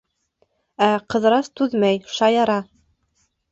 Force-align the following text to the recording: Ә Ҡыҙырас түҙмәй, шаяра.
Ә 0.85 0.87
Ҡыҙырас 1.15 1.51
түҙмәй, 1.61 2.01
шаяра. 2.17 2.59